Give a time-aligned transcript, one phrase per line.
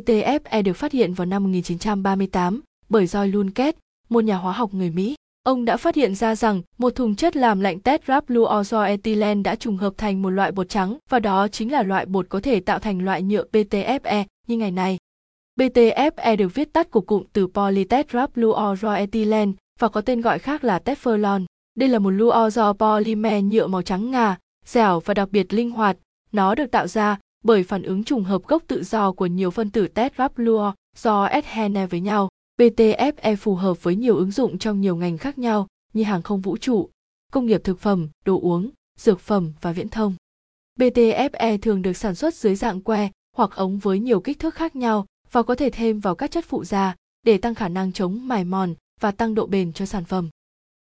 [0.00, 4.90] ITFE được phát hiện vào năm 1938 bởi Joy Lunkett, một nhà hóa học người
[4.90, 5.14] Mỹ.
[5.42, 9.92] Ông đã phát hiện ra rằng một thùng chất làm lạnh tetrafluoroethylene đã trùng hợp
[9.96, 13.04] thành một loại bột trắng và đó chính là loại bột có thể tạo thành
[13.04, 14.98] loại nhựa PTFE như ngày nay.
[15.60, 21.44] PTFE được viết tắt của cụm từ polytetrafluoroethylene và có tên gọi khác là teflon.
[21.74, 24.36] Đây là một luozo polymer nhựa màu trắng ngà,
[24.66, 25.96] dẻo và đặc biệt linh hoạt.
[26.32, 29.70] Nó được tạo ra bởi phản ứng trùng hợp gốc tự do của nhiều phân
[29.70, 32.28] tử tetrafluor do ethene với nhau.
[32.58, 36.40] PTFE phù hợp với nhiều ứng dụng trong nhiều ngành khác nhau như hàng không
[36.40, 36.90] vũ trụ,
[37.32, 40.14] công nghiệp thực phẩm, đồ uống, dược phẩm và viễn thông.
[40.78, 44.76] PTFE thường được sản xuất dưới dạng que hoặc ống với nhiều kích thước khác
[44.76, 48.28] nhau và có thể thêm vào các chất phụ gia để tăng khả năng chống
[48.28, 50.30] mài mòn và tăng độ bền cho sản phẩm.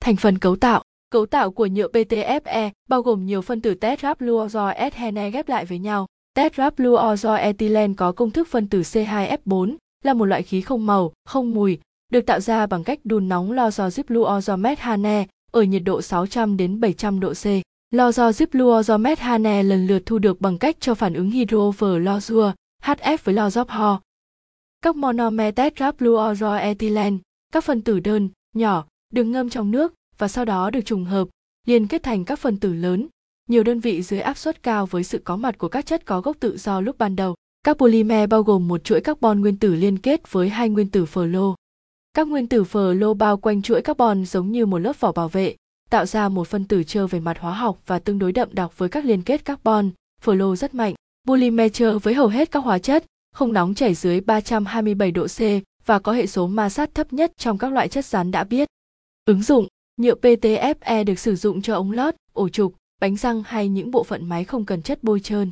[0.00, 5.30] Thành phần cấu tạo Cấu tạo của nhựa PTFE bao gồm nhiều phân tử tetrafluoroethene
[5.30, 6.06] ghép lại với nhau.
[6.34, 11.78] Tetrafluoroethylene có công thức phân tử C2F4 là một loại khí không màu, không mùi,
[12.12, 17.32] được tạo ra bằng cách đun nóng lozozipluozomethane ở nhiệt độ 600 đến 700 độ
[17.32, 17.44] C.
[17.94, 23.98] Lozozipluozomethane lần lượt thu được bằng cách cho phản ứng hydro lozua HF với lozopho.
[24.82, 27.18] Các monomer tetrafluoroethylene,
[27.52, 31.28] các phân tử đơn, nhỏ, được ngâm trong nước và sau đó được trùng hợp,
[31.66, 33.06] liên kết thành các phân tử lớn,
[33.48, 36.20] nhiều đơn vị dưới áp suất cao với sự có mặt của các chất có
[36.20, 37.34] gốc tự do lúc ban đầu.
[37.64, 41.06] Các polymer bao gồm một chuỗi carbon nguyên tử liên kết với hai nguyên tử
[41.06, 41.54] phờ-lô.
[42.14, 45.56] Các nguyên tử phờ-lô bao quanh chuỗi carbon giống như một lớp vỏ bảo vệ,
[45.90, 48.78] tạo ra một phân tử trơ về mặt hóa học và tương đối đậm đặc
[48.78, 49.90] với các liên kết carbon,
[50.22, 50.94] phờ-lô rất mạnh.
[51.28, 55.40] Polymer trơ với hầu hết các hóa chất, không nóng chảy dưới 327 độ C
[55.86, 58.68] và có hệ số ma sát thấp nhất trong các loại chất rắn đã biết.
[59.24, 63.68] Ứng dụng Nhựa PTFE được sử dụng cho ống lót, ổ trục, bánh răng hay
[63.68, 65.50] những bộ phận máy không cần chất bôi trơn.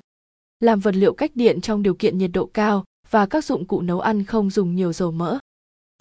[0.60, 3.80] Làm vật liệu cách điện trong điều kiện nhiệt độ cao và các dụng cụ
[3.80, 5.38] nấu ăn không dùng nhiều dầu mỡ.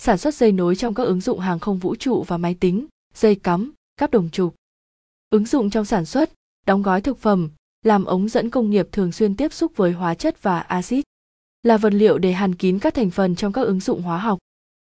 [0.01, 2.85] Sản xuất dây nối trong các ứng dụng hàng không vũ trụ và máy tính,
[3.13, 4.55] dây cắm, cáp đồng trục.
[5.29, 6.31] Ứng dụng trong sản xuất,
[6.65, 7.49] đóng gói thực phẩm,
[7.85, 11.05] làm ống dẫn công nghiệp thường xuyên tiếp xúc với hóa chất và axit.
[11.63, 14.39] Là vật liệu để hàn kín các thành phần trong các ứng dụng hóa học.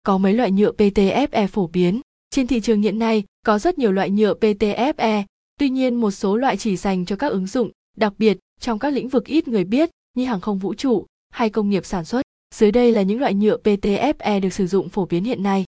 [0.03, 2.01] Có mấy loại nhựa PTFE phổ biến.
[2.29, 5.23] Trên thị trường hiện nay có rất nhiều loại nhựa PTFE,
[5.57, 8.93] tuy nhiên một số loại chỉ dành cho các ứng dụng đặc biệt trong các
[8.93, 12.21] lĩnh vực ít người biết như hàng không vũ trụ hay công nghiệp sản xuất.
[12.55, 15.65] Dưới đây là những loại nhựa PTFE được sử dụng phổ biến hiện nay.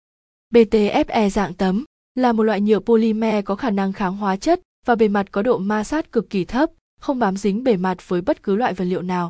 [0.54, 1.86] PTFE dạng tấm
[2.16, 5.42] là một loại nhựa polymer có khả năng kháng hóa chất và bề mặt có
[5.42, 8.74] độ ma sát cực kỳ thấp, không bám dính bề mặt với bất cứ loại
[8.74, 9.30] vật liệu nào.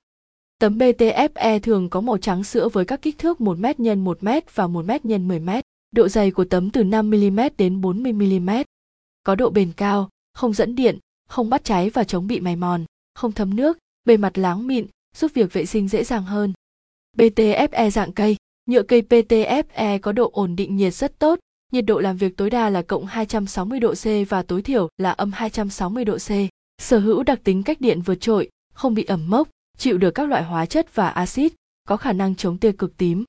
[0.60, 4.68] Tấm PTFE thường có màu trắng sữa với các kích thước 1m x 1m và
[4.68, 5.62] 1m x 10m.
[5.92, 8.64] Độ dày của tấm từ 5mm đến 40mm.
[9.24, 11.00] Có độ bền cao, không dẫn điện,
[11.30, 12.86] không bắt cháy và chống bị mài mòn,
[13.16, 16.54] không thấm nước, bề mặt láng mịn, giúp việc vệ sinh dễ dàng hơn.
[17.18, 21.40] PTFE dạng cây Nhựa cây PTFE có độ ổn định nhiệt rất tốt,
[21.72, 25.12] nhiệt độ làm việc tối đa là cộng 260 độ C và tối thiểu là
[25.12, 26.30] âm 260 độ C.
[26.82, 30.30] Sở hữu đặc tính cách điện vượt trội, không bị ẩm mốc, chịu được các
[30.30, 31.54] loại hóa chất và axit,
[31.88, 33.24] có khả năng chống tia cực tím.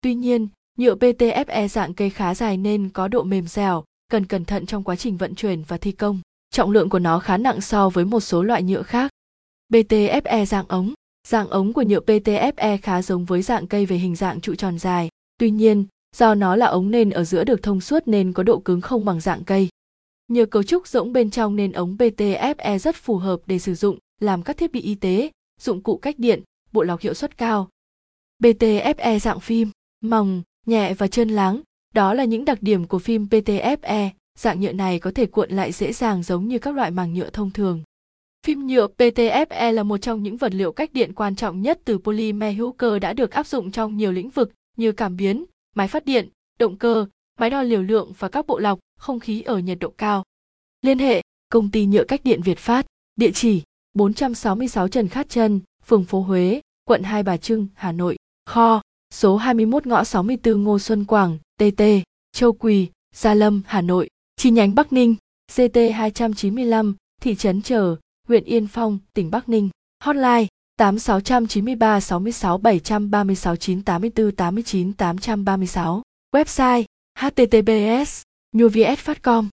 [0.00, 4.44] Tuy nhiên, Nhựa PTFE dạng cây khá dài nên có độ mềm dẻo, cần cẩn
[4.44, 6.20] thận trong quá trình vận chuyển và thi công.
[6.50, 9.10] Trọng lượng của nó khá nặng so với một số loại nhựa khác.
[9.72, 10.94] PTFE dạng ống
[11.28, 14.78] Dạng ống của nhựa PTFE khá giống với dạng cây về hình dạng trụ tròn
[14.78, 15.08] dài.
[15.38, 15.84] Tuy nhiên,
[16.16, 19.04] do nó là ống nên ở giữa được thông suốt nên có độ cứng không
[19.04, 19.68] bằng dạng cây.
[20.28, 23.98] Nhờ cấu trúc rỗng bên trong nên ống PTFE rất phù hợp để sử dụng
[24.20, 25.30] làm các thiết bị y tế,
[25.60, 27.68] dụng cụ cách điện, bộ lọc hiệu suất cao.
[28.42, 31.60] PTFE dạng phim, mỏng, nhẹ và trơn láng,
[31.94, 35.72] đó là những đặc điểm của phim PTFE, dạng nhựa này có thể cuộn lại
[35.72, 37.82] dễ dàng giống như các loại màng nhựa thông thường.
[38.46, 41.98] Phim nhựa PTFE là một trong những vật liệu cách điện quan trọng nhất từ
[41.98, 45.44] polymer hữu cơ đã được áp dụng trong nhiều lĩnh vực như cảm biến,
[45.76, 46.28] máy phát điện,
[46.58, 47.06] động cơ,
[47.38, 50.24] máy đo liều lượng và các bộ lọc không khí ở nhiệt độ cao.
[50.82, 52.86] Liên hệ, công ty nhựa cách điện Việt Phát,
[53.16, 53.62] địa chỉ
[53.94, 58.82] 466 Trần Khát Trân, phường phố Huế, quận Hai Bà Trưng, Hà Nội, kho
[59.14, 61.82] số 21 ngõ 64 Ngô Xuân Quảng, TT,
[62.32, 64.08] Châu Quỳ, Gia Lâm, Hà Nội,
[64.40, 65.16] chi nhánh Bắc Ninh,
[65.56, 67.96] CT 295, thị trấn Trở,
[68.28, 69.68] huyện Yên Phong, tỉnh Bắc Ninh.
[70.04, 70.46] Hotline
[70.76, 76.02] 8693 66 736 984 89 836.
[76.34, 76.84] Website
[77.18, 78.22] https
[78.52, 79.48] nhuvs.com